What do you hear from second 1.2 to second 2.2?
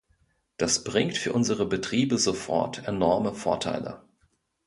unsere Betriebe